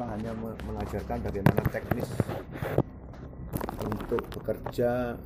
[0.00, 0.32] sekolah hanya
[0.64, 2.08] mengajarkan bagaimana teknis
[3.84, 5.20] untuk bekerja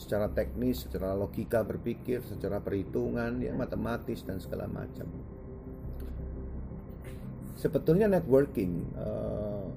[0.00, 5.04] secara teknis, secara logika berpikir, secara perhitungan, ya matematis dan segala macam.
[7.60, 9.68] Sebetulnya networking uh,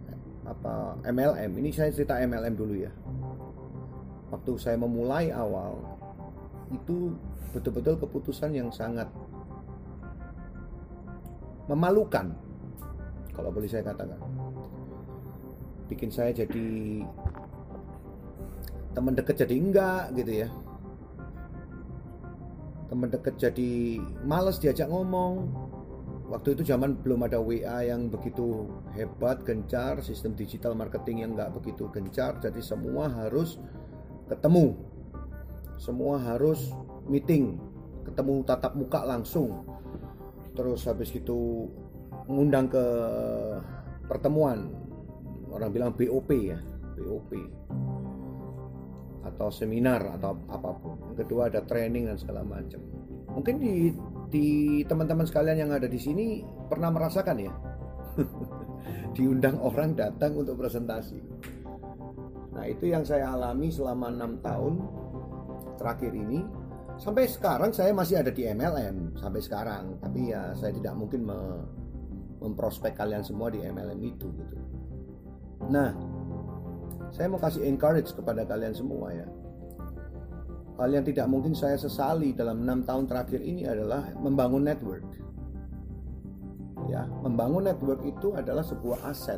[0.48, 2.92] apa MLM ini saya cerita MLM dulu ya.
[4.32, 5.76] Waktu saya memulai awal
[6.72, 7.20] itu
[7.52, 9.12] betul-betul keputusan yang sangat
[11.68, 12.32] memalukan
[13.42, 14.22] kalau boleh saya katakan.
[15.90, 17.02] Bikin saya jadi
[18.94, 20.50] teman deket jadi enggak gitu ya.
[22.94, 25.50] Teman deket jadi males diajak ngomong.
[26.30, 31.50] Waktu itu zaman belum ada WA yang begitu hebat gencar sistem digital marketing yang enggak
[31.52, 32.38] begitu gencar.
[32.38, 33.58] Jadi semua harus
[34.30, 34.78] ketemu.
[35.82, 36.72] Semua harus
[37.10, 37.58] meeting
[38.06, 39.66] ketemu tatap muka langsung.
[40.54, 41.68] Terus habis itu
[42.32, 42.86] ngundang ke
[44.08, 44.72] pertemuan
[45.52, 46.60] orang bilang BOP ya
[46.96, 47.32] BOP
[49.22, 50.98] atau seminar atau apa pun.
[51.14, 52.82] Yang kedua ada training dan segala macam.
[53.32, 53.94] Mungkin di
[54.32, 54.48] di
[54.88, 57.54] teman-teman sekalian yang ada di sini pernah merasakan ya.
[59.16, 61.20] Diundang orang datang untuk presentasi.
[62.52, 64.74] Nah, itu yang saya alami selama enam tahun
[65.80, 66.44] terakhir ini.
[67.02, 71.26] Sampai sekarang saya masih ada di MLM sampai sekarang, tapi ya saya tidak mungkin
[72.42, 74.58] memprospek kalian semua di MLM itu gitu.
[75.70, 75.94] Nah,
[77.14, 79.28] saya mau kasih encourage kepada kalian semua ya.
[80.82, 85.06] Hal yang tidak mungkin saya sesali dalam enam tahun terakhir ini adalah membangun network.
[86.90, 89.38] Ya, membangun network itu adalah sebuah aset.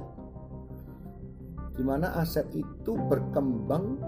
[1.76, 4.00] Di mana aset itu berkembang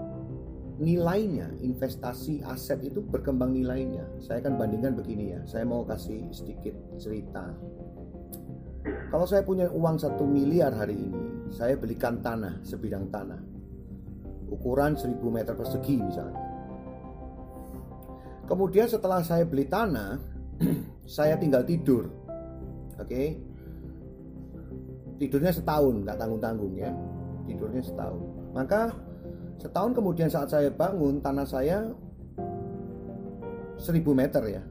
[0.80, 4.06] nilainya, investasi aset itu berkembang nilainya.
[4.22, 5.40] Saya akan bandingkan begini ya.
[5.44, 7.52] Saya mau kasih sedikit cerita.
[8.86, 13.56] Kalau saya punya uang satu miliar hari ini, saya belikan tanah, sebidang tanah
[14.50, 16.42] ukuran 1000 meter persegi misalnya.
[18.46, 20.22] Kemudian setelah saya beli tanah,
[21.18, 22.06] saya tinggal tidur.
[22.96, 23.10] Oke.
[23.10, 23.26] Okay?
[25.16, 26.92] Tidurnya setahun, nggak tanggung-tanggung ya.
[27.48, 28.20] Tidurnya setahun.
[28.54, 28.92] Maka
[29.58, 31.90] setahun kemudian saat saya bangun, tanah saya
[33.80, 34.62] 1000 meter ya.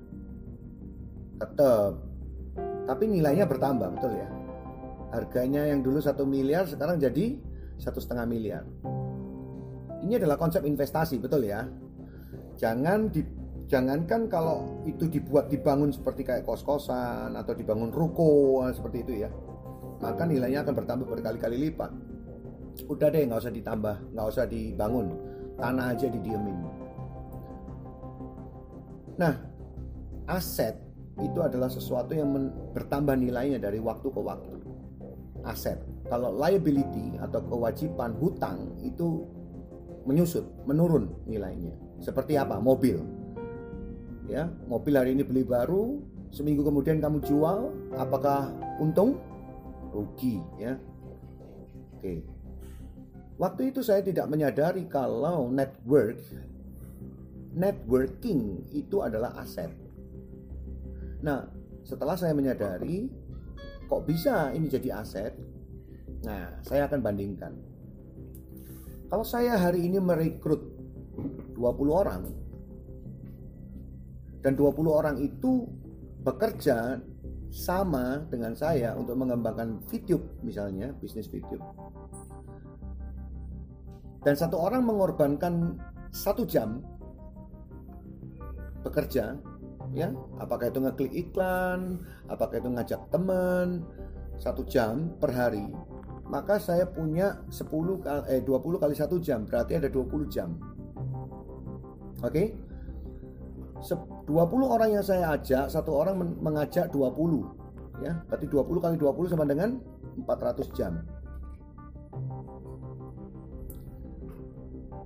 [1.35, 2.04] Tetap.
[2.85, 4.29] Tapi nilainya bertambah, betul ya.
[5.09, 7.37] Harganya yang dulu satu miliar sekarang jadi
[7.81, 8.63] satu setengah miliar.
[10.05, 11.65] Ini adalah konsep investasi, betul ya?
[12.61, 13.25] Jangan di
[13.65, 19.29] jangankan kalau itu dibuat dibangun seperti kayak kos-kosan atau dibangun ruko seperti itu ya.
[20.05, 21.89] Maka nilainya akan bertambah berkali-kali lipat.
[22.85, 25.07] Udah deh, nggak usah ditambah, nggak usah dibangun,
[25.57, 26.59] tanah aja didiemin.
[29.15, 29.33] Nah,
[30.27, 30.84] aset
[31.23, 32.27] itu adalah sesuatu yang
[32.75, 34.57] bertambah nilainya dari waktu ke waktu.
[35.47, 35.79] Aset.
[36.11, 39.23] Kalau liability atau kewajiban hutang itu
[40.05, 41.73] menyusut, menurun nilainya.
[42.03, 42.59] Seperti apa?
[42.59, 42.99] Mobil.
[44.25, 46.01] Ya, mobil hari ini beli baru,
[46.33, 48.49] seminggu kemudian kamu jual, apakah
[48.81, 49.21] untung?
[49.93, 50.75] Rugi, ya.
[51.95, 52.25] Oke.
[53.35, 56.19] Waktu itu saya tidak menyadari kalau network
[57.55, 59.84] networking itu adalah aset.
[61.25, 61.41] Nah,
[61.81, 63.09] setelah saya menyadari
[63.89, 65.33] kok bisa ini jadi aset,
[66.21, 67.53] nah saya akan bandingkan.
[69.09, 70.61] Kalau saya hari ini merekrut
[71.57, 72.23] 20 orang
[74.45, 75.65] dan 20 orang itu
[76.21, 77.01] bekerja
[77.49, 81.55] sama dengan saya untuk mengembangkan video misalnya bisnis video
[84.25, 85.79] dan satu orang mengorbankan
[86.11, 86.83] satu jam
[88.83, 89.39] bekerja
[89.95, 90.11] ya
[90.43, 93.87] apakah itu ngeklik iklan apakah itu ngajak teman
[94.35, 95.71] satu jam per hari.
[96.25, 100.57] Maka saya punya 10 kali, eh 20 kali 1 jam berarti ada 20 jam.
[102.25, 102.33] Oke?
[102.33, 102.47] Okay?
[104.25, 104.33] 20
[104.65, 109.77] orang yang saya ajak satu orang mengajak 20 ya berarti 20 kali 20 sama dengan
[110.17, 111.05] 400 jam.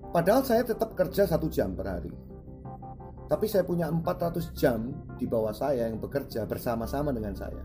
[0.10, 2.29] Padahal saya tetap kerja satu jam per hari
[3.30, 7.64] tapi saya punya 400 jam di bawah saya yang bekerja bersama-sama dengan saya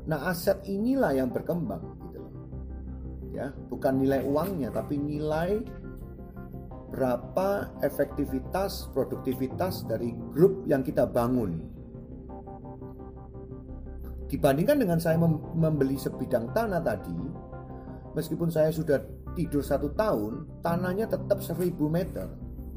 [0.00, 2.18] Nah, aset inilah yang berkembang gitu
[3.30, 5.62] Ya, bukan nilai uangnya tapi nilai
[6.90, 11.62] berapa efektivitas, produktivitas dari grup yang kita bangun.
[14.26, 15.14] Dibandingkan dengan saya
[15.54, 17.14] membeli sebidang tanah tadi,
[18.14, 18.98] meskipun saya sudah
[19.38, 22.26] tidur satu tahun, tanahnya tetap 1000 meter.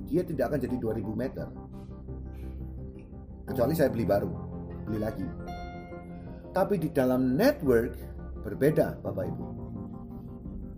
[0.07, 1.47] Dia tidak akan jadi 2000 meter.
[3.43, 4.31] Kecuali saya beli baru,
[4.87, 5.27] beli lagi.
[6.53, 7.97] Tapi di dalam network
[8.45, 9.45] berbeda Bapak Ibu.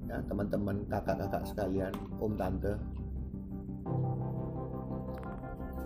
[0.08, 2.80] Ya, teman-teman kakak-kakak sekalian, om tante.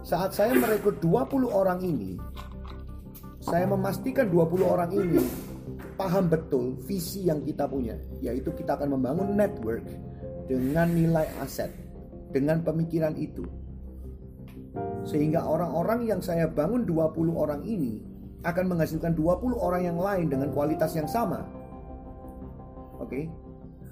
[0.05, 2.15] Saat saya merekrut 20 orang ini,
[3.43, 5.23] saya memastikan 20 orang ini
[5.99, 9.83] paham betul visi yang kita punya, yaitu kita akan membangun network
[10.47, 11.67] dengan nilai aset,
[12.29, 13.45] dengan pemikiran itu.
[15.03, 17.99] Sehingga orang-orang yang saya bangun 20 orang ini
[18.45, 21.43] akan menghasilkan 20 orang yang lain dengan kualitas yang sama.
[23.01, 23.27] Oke.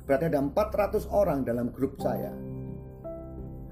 [0.08, 2.32] Berarti ada 400 orang dalam grup saya.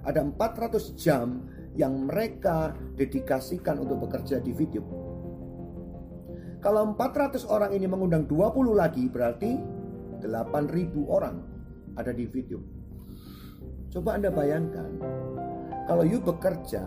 [0.03, 1.47] Ada 400 jam
[1.79, 4.83] yang mereka dedikasikan untuk bekerja di video.
[6.59, 9.53] Kalau 400 orang ini mengundang 20 lagi berarti
[10.25, 11.35] 8000 orang
[11.95, 12.74] ada di video.
[13.95, 14.91] Coba Anda bayangkan
[15.87, 16.83] kalau you bekerja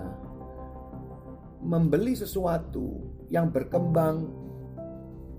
[1.65, 3.01] membeli sesuatu
[3.33, 4.29] yang berkembang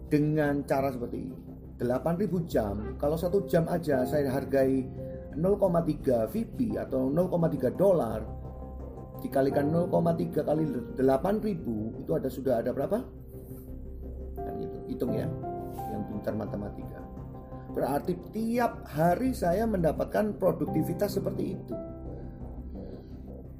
[0.09, 1.37] dengan cara seperti ini
[1.77, 4.81] 8000 jam kalau satu jam aja saya hargai
[5.37, 8.25] 0,3 VP atau 0,3 dolar
[9.21, 10.63] dikalikan 0,3 kali
[10.97, 12.97] 8000 itu ada sudah ada berapa?
[14.41, 15.29] Kan itu hitung ya
[15.93, 17.08] yang pintar matematika
[17.71, 21.75] berarti tiap hari saya mendapatkan produktivitas seperti itu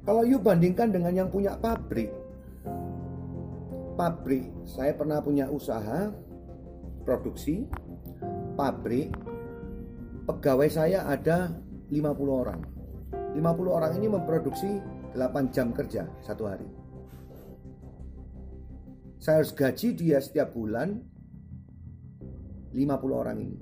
[0.04, 2.10] kalau you bandingkan dengan yang punya pabrik
[4.00, 4.48] pabrik.
[4.64, 6.08] Saya pernah punya usaha
[7.04, 7.68] produksi
[8.56, 9.12] pabrik.
[10.24, 11.52] Pegawai saya ada
[11.92, 12.00] 50
[12.32, 12.60] orang.
[13.36, 14.80] 50 orang ini memproduksi
[15.12, 16.64] 8 jam kerja satu hari.
[19.20, 20.96] Saya harus gaji dia setiap bulan
[22.72, 22.80] 50
[23.12, 23.58] orang ini.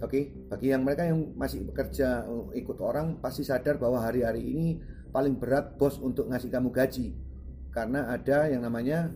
[0.00, 2.24] Oke, bagi yang mereka yang masih bekerja
[2.56, 4.80] ikut orang pasti sadar bahwa hari-hari ini
[5.12, 7.12] paling berat bos untuk ngasih kamu gaji
[7.68, 9.12] karena ada yang namanya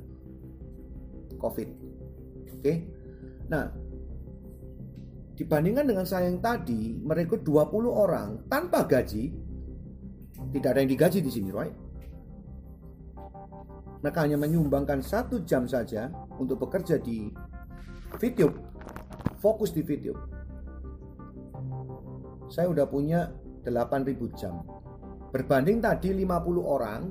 [1.41, 1.69] COVID.
[2.61, 2.85] Oke.
[3.49, 3.73] Nah,
[5.41, 9.33] dibandingkan dengan saya yang tadi merekrut 20 orang tanpa gaji,
[10.53, 11.77] tidak ada yang digaji di sini, right?
[14.05, 17.33] Mereka hanya menyumbangkan satu jam saja untuk bekerja di
[18.21, 18.53] video,
[19.41, 20.34] fokus di video.
[22.49, 23.31] Saya udah punya
[23.65, 24.65] 8000 jam.
[25.35, 27.03] Berbanding tadi 50 orang,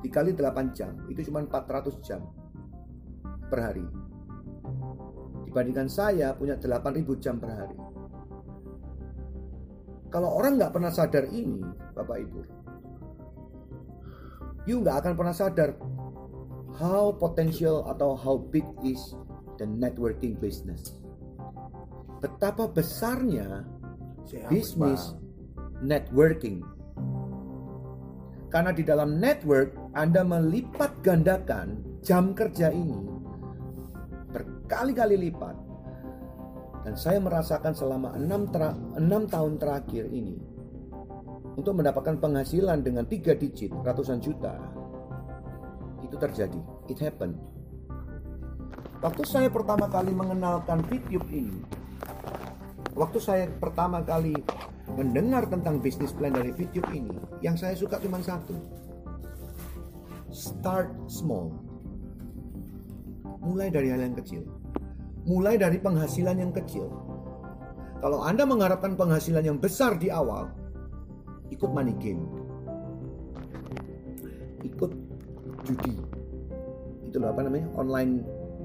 [0.00, 2.22] dikali 8 jam itu cuma 400 jam
[3.50, 3.84] per hari.
[5.48, 7.78] Dibandingkan saya punya 8000 jam per hari.
[10.08, 11.60] Kalau orang nggak pernah sadar ini
[11.92, 12.58] Bapak Ibu
[14.68, 15.72] you nggak akan pernah sadar
[16.76, 19.16] how potential atau how big is
[19.56, 21.00] the networking business.
[22.20, 23.64] Betapa besarnya
[24.50, 25.16] bisnis
[25.80, 26.60] networking
[28.48, 33.18] karena di dalam network Anda melipat gandakan jam kerja ini
[34.32, 35.56] berkali-kali lipat.
[36.86, 38.48] Dan saya merasakan selama enam,
[38.96, 40.40] enam tahun terakhir ini
[41.58, 44.56] untuk mendapatkan penghasilan dengan tiga digit ratusan juta
[46.00, 46.60] itu terjadi.
[46.88, 47.36] It happened.
[49.04, 51.60] Waktu saya pertama kali mengenalkan video ini,
[52.98, 54.34] waktu saya pertama kali
[54.98, 58.58] mendengar tentang bisnis plan dari video ini, yang saya suka cuma satu.
[60.34, 61.54] Start small.
[63.38, 64.42] Mulai dari hal yang kecil.
[65.30, 66.90] Mulai dari penghasilan yang kecil.
[68.02, 70.50] Kalau Anda mengharapkan penghasilan yang besar di awal,
[71.54, 72.26] ikut money game.
[74.66, 74.90] Ikut
[75.62, 75.94] judi.
[77.06, 77.70] Itu apa namanya?
[77.78, 78.22] Online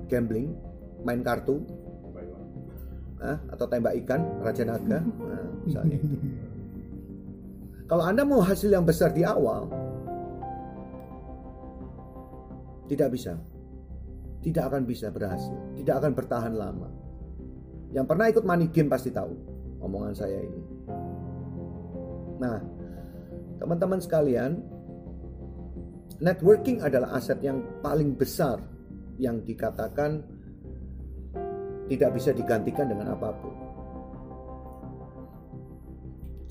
[0.09, 0.57] gambling,
[1.05, 1.61] main kartu,
[3.23, 3.39] Hah?
[3.55, 4.99] atau tembak ikan raja naga.
[4.99, 5.95] Nah, misalnya
[7.89, 9.71] kalau anda mau hasil yang besar di awal
[12.91, 13.39] tidak bisa.
[14.43, 15.55] Tidak akan bisa berhasil.
[15.79, 16.91] Tidak akan bertahan lama.
[17.95, 19.31] Yang pernah ikut money game pasti tahu
[19.79, 20.61] omongan saya ini.
[22.43, 22.59] Nah
[23.63, 24.59] teman-teman sekalian
[26.19, 28.59] networking adalah aset yang paling besar
[29.15, 30.19] yang dikatakan
[31.91, 33.53] tidak bisa digantikan dengan apa pun.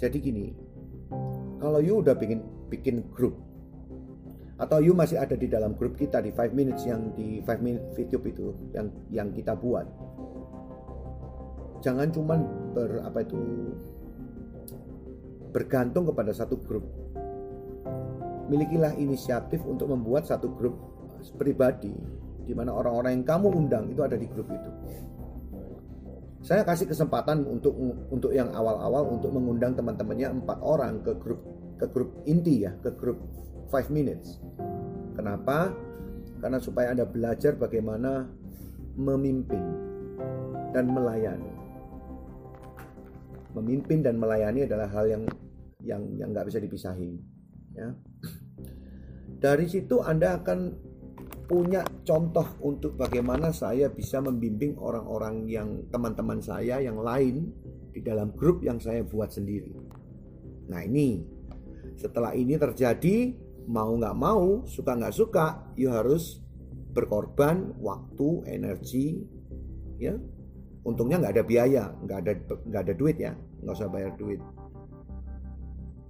[0.03, 0.47] Jadi gini,
[1.63, 3.39] kalau you udah bikin bikin grup
[4.59, 7.87] atau you masih ada di dalam grup kita di 5 minutes yang di 5 minute
[7.95, 9.87] video itu yang yang kita buat.
[11.83, 12.41] Jangan cuman
[12.75, 13.39] ber apa itu
[15.51, 16.87] bergantung kepada satu grup.
[18.51, 20.79] Milikilah inisiatif untuk membuat satu grup
[21.39, 21.95] pribadi
[22.43, 24.71] di mana orang-orang yang kamu undang itu ada di grup itu.
[26.43, 27.71] Saya kasih kesempatan untuk
[28.11, 31.39] untuk yang awal-awal untuk mengundang teman-temannya empat orang ke grup
[31.79, 33.23] ke grup inti ya, ke grup
[33.71, 34.43] five minutes.
[35.15, 35.71] Kenapa?
[36.43, 38.27] Karena supaya Anda belajar bagaimana
[38.99, 39.91] memimpin.
[40.73, 41.53] dan melayani.
[43.53, 45.23] Memimpin dan melayani adalah hal yang
[45.85, 47.21] yang yang nggak bisa dipisahin.
[47.77, 47.93] Ya.
[49.37, 50.73] Dari situ Anda akan
[51.53, 57.53] punya contoh untuk bagaimana saya bisa membimbing orang-orang yang teman-teman saya yang lain
[57.93, 59.69] di dalam grup yang saya buat sendiri.
[60.73, 61.21] Nah ini.
[61.93, 63.37] Setelah ini terjadi
[63.69, 66.41] mau nggak mau suka nggak suka you harus
[66.97, 69.21] berkorban waktu energi
[70.01, 70.17] ya.
[70.89, 72.33] Untungnya nggak ada biaya nggak ada
[72.65, 74.41] nggak ada duit ya nggak usah bayar duit.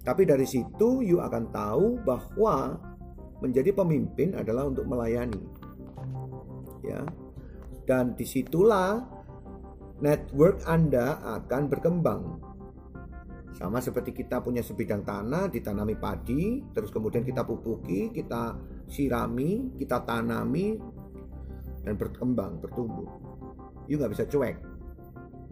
[0.07, 2.79] Tapi dari situ you akan tahu bahwa
[3.43, 5.43] menjadi pemimpin adalah untuk melayani.
[6.87, 7.03] Ya.
[7.83, 9.03] Dan di situlah
[9.99, 12.23] network Anda akan berkembang.
[13.59, 18.59] Sama seperti kita punya sebidang tanah, ditanami padi, terus kemudian kita pupuki, kita
[18.91, 20.75] sirami, kita tanami,
[21.83, 23.07] dan berkembang, bertumbuh.
[23.87, 24.57] You nggak bisa cuek.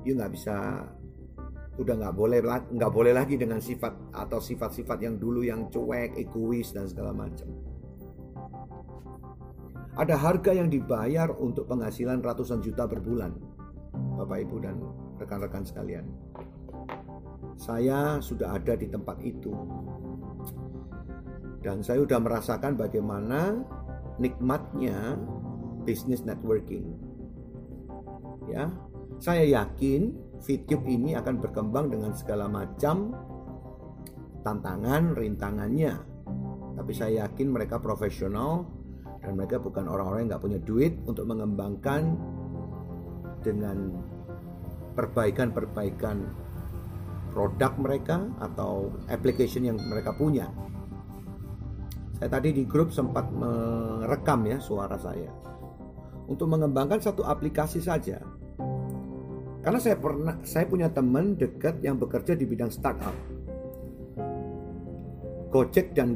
[0.06, 0.87] You nggak bisa
[1.78, 2.38] udah nggak boleh
[2.76, 7.69] nggak boleh lagi dengan sifat atau sifat-sifat yang dulu yang cuek, egois dan segala macam.
[10.00, 13.37] Ada harga yang dibayar untuk penghasilan ratusan juta per bulan.
[14.16, 14.80] Bapak Ibu dan
[15.21, 16.09] rekan-rekan sekalian.
[17.61, 19.52] Saya sudah ada di tempat itu.
[21.61, 23.61] Dan saya sudah merasakan bagaimana
[24.16, 25.21] nikmatnya
[25.85, 26.97] bisnis networking.
[28.49, 28.73] Ya,
[29.21, 33.12] saya yakin video ini akan berkembang dengan segala macam
[34.40, 35.92] tantangan, rintangannya.
[36.80, 38.79] Tapi saya yakin mereka profesional
[39.20, 42.16] dan mereka bukan orang-orang yang nggak punya duit untuk mengembangkan
[43.44, 43.92] dengan
[44.96, 46.24] perbaikan-perbaikan
[47.30, 50.50] produk mereka atau application yang mereka punya.
[52.20, 55.30] Saya tadi di grup sempat merekam ya suara saya
[56.28, 58.20] untuk mengembangkan satu aplikasi saja.
[59.60, 63.12] Karena saya pernah saya punya teman dekat yang bekerja di bidang startup.
[65.50, 66.14] Gojek dan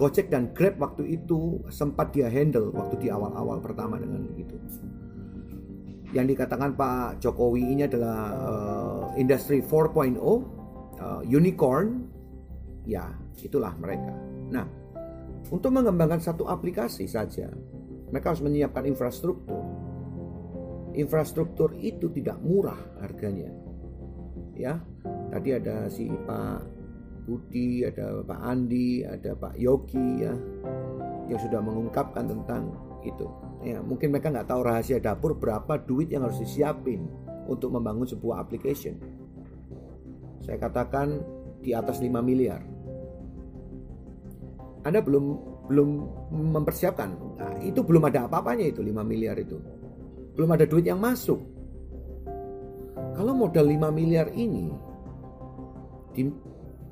[0.00, 4.56] Gojek dan Grab waktu itu sempat dia handle waktu di awal-awal pertama dengan begitu.
[6.16, 10.40] Yang dikatakan Pak Jokowi ini adalah uh, industri 4.0, uh,
[11.28, 12.08] unicorn,
[12.88, 13.12] ya
[13.44, 14.16] itulah mereka.
[14.48, 14.64] Nah,
[15.52, 17.52] untuk mengembangkan satu aplikasi saja,
[18.08, 19.60] mereka harus menyiapkan infrastruktur.
[20.96, 23.52] Infrastruktur itu tidak murah harganya.
[24.56, 24.80] Ya,
[25.28, 26.77] tadi ada si Pak
[27.28, 30.32] Budi, ada Pak Andi, ada Pak Yogi ya
[31.28, 32.72] yang sudah mengungkapkan tentang
[33.04, 33.28] itu.
[33.60, 37.04] Ya, mungkin mereka nggak tahu rahasia dapur berapa duit yang harus disiapin
[37.44, 38.96] untuk membangun sebuah application.
[40.40, 41.20] Saya katakan
[41.60, 42.64] di atas 5 miliar.
[44.88, 45.24] Anda belum
[45.68, 45.88] belum
[46.32, 47.10] mempersiapkan.
[47.36, 49.60] Nah, itu belum ada apa-apanya itu 5 miliar itu.
[50.32, 51.36] Belum ada duit yang masuk.
[53.12, 54.72] Kalau modal 5 miliar ini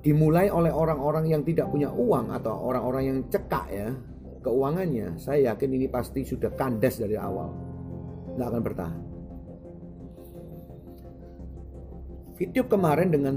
[0.06, 3.90] dimulai oleh orang-orang yang tidak punya uang atau orang-orang yang cekak ya
[4.46, 7.50] keuangannya, saya yakin ini pasti sudah kandas dari awal.
[8.38, 9.00] Nggak akan bertahan.
[12.38, 13.34] Video kemarin dengan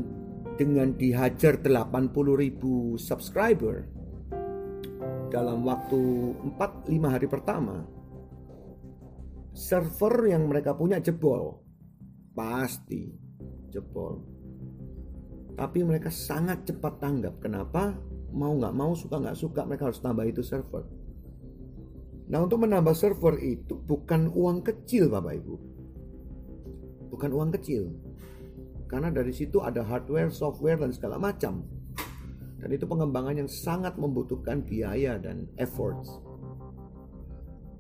[0.59, 3.89] dengan dihajar 80 ribu subscriber
[5.33, 6.01] dalam waktu
[6.59, 7.87] 4-5 hari pertama
[9.55, 11.63] server yang mereka punya jebol
[12.35, 13.07] pasti
[13.71, 14.38] jebol
[15.59, 17.43] tapi mereka sangat cepat tanggap.
[17.43, 17.91] Kenapa?
[18.31, 20.87] Mau nggak mau, suka nggak suka, mereka harus tambah itu server.
[22.31, 25.55] Nah untuk menambah server itu bukan uang kecil Bapak Ibu.
[27.11, 27.91] Bukan uang kecil.
[28.87, 31.67] Karena dari situ ada hardware, software, dan segala macam.
[32.63, 36.23] Dan itu pengembangan yang sangat membutuhkan biaya dan efforts.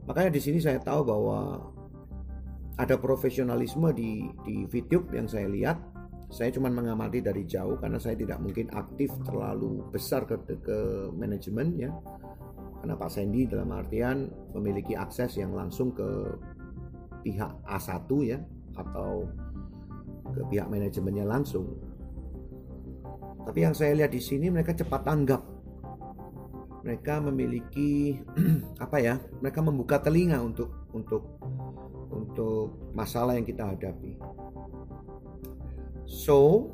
[0.03, 1.71] Makanya di sini saya tahu bahwa
[2.75, 5.98] ada profesionalisme di di video yang saya lihat
[6.29, 11.73] saya cuma mengamati dari jauh karena saya tidak mungkin aktif terlalu besar ke, ke manajemen
[11.73, 11.89] ya
[12.79, 16.07] karena Pak Sandy dalam artian memiliki akses yang langsung ke
[17.27, 18.39] pihak A1 ya
[18.79, 19.27] atau
[20.31, 21.75] ke pihak manajemennya langsung.
[23.43, 25.43] Tapi yang saya lihat di sini mereka cepat tanggap.
[26.87, 28.15] Mereka memiliki
[28.85, 29.19] apa ya?
[29.43, 31.35] Mereka membuka telinga untuk untuk
[32.15, 34.15] untuk masalah yang kita hadapi.
[36.09, 36.65] So,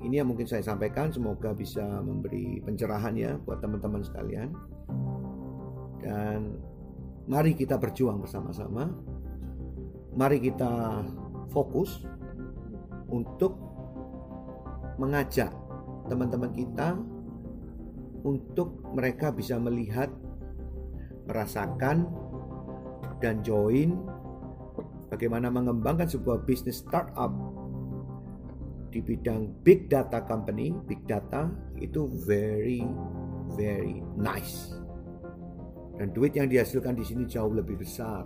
[0.00, 1.12] ini yang mungkin saya sampaikan.
[1.12, 4.48] Semoga bisa memberi pencerahan ya buat teman-teman sekalian.
[6.00, 6.56] Dan
[7.28, 8.88] mari kita berjuang bersama-sama.
[10.16, 11.04] Mari kita
[11.52, 12.00] fokus
[13.12, 13.60] untuk
[14.96, 15.52] mengajak
[16.08, 16.96] teman-teman kita
[18.24, 20.08] untuk mereka bisa melihat,
[21.28, 22.08] merasakan,
[23.20, 24.00] dan join
[25.12, 27.28] bagaimana mengembangkan sebuah bisnis startup
[28.90, 31.46] di bidang big data company, big data
[31.78, 32.82] itu very
[33.54, 34.74] very nice.
[35.96, 38.24] Dan duit yang dihasilkan di sini jauh lebih besar.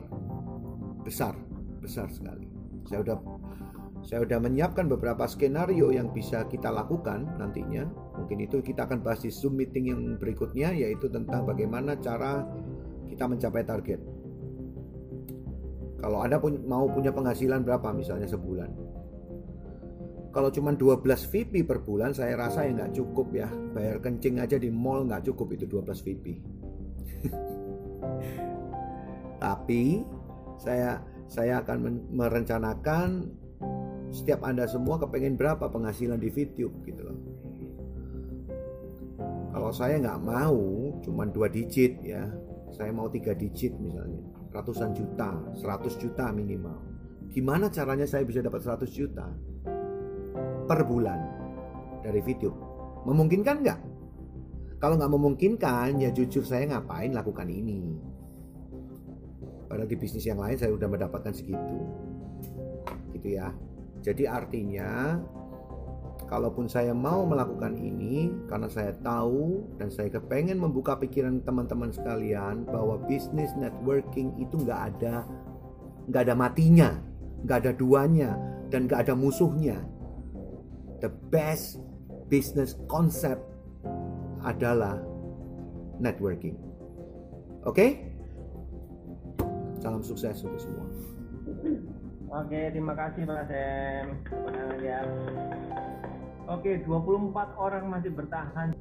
[1.05, 1.35] Besar,
[1.83, 2.49] besar sekali.
[2.87, 3.17] Saya udah
[4.05, 7.89] saya sudah menyiapkan beberapa skenario yang bisa kita lakukan nantinya.
[8.21, 12.45] Mungkin itu kita akan bahas di Zoom meeting yang berikutnya yaitu tentang bagaimana cara
[13.09, 14.01] kita mencapai target.
[16.05, 18.94] Kalau Anda pun mau punya penghasilan berapa misalnya sebulan.
[20.35, 23.47] Kalau cuma 12 VP per bulan saya rasa ya nggak cukup ya.
[23.71, 26.25] Bayar kencing aja di mall nggak cukup itu 12 VP.
[29.45, 30.03] Tapi
[30.59, 30.99] saya
[31.31, 33.31] saya akan merencanakan
[34.11, 37.19] setiap Anda semua kepengen berapa penghasilan di YouTube gitu loh.
[39.55, 40.59] Kalau saya nggak mau
[40.99, 42.27] cuma dua digit ya,
[42.75, 44.19] saya mau tiga digit misalnya,
[44.51, 46.75] ratusan juta, 100 juta minimal.
[47.31, 49.31] Gimana caranya saya bisa dapat 100 juta
[50.65, 51.21] per bulan
[52.01, 52.53] dari video?
[53.05, 53.81] Memungkinkan nggak?
[54.81, 57.97] Kalau nggak memungkinkan, ya jujur saya ngapain lakukan ini.
[59.65, 61.79] Padahal di bisnis yang lain saya udah mendapatkan segitu.
[63.17, 63.49] Gitu ya.
[64.05, 65.17] Jadi artinya
[66.29, 72.69] kalaupun saya mau melakukan ini karena saya tahu dan saya kepengen membuka pikiran teman-teman sekalian
[72.69, 75.25] bahwa bisnis networking itu nggak ada
[76.09, 76.91] nggak ada matinya,
[77.49, 78.31] nggak ada duanya
[78.69, 79.81] dan nggak ada musuhnya.
[81.05, 81.85] The best
[82.33, 83.45] business concept
[84.41, 84.97] adalah
[86.01, 86.57] networking.
[87.69, 87.77] Oke?
[87.77, 87.91] Okay?
[89.85, 90.89] Salam sukses untuk semua.
[92.41, 94.07] Oke, terima kasih Pak Sam.
[94.81, 95.05] Ya.
[96.49, 98.73] Oke, 24 orang masih bertahan.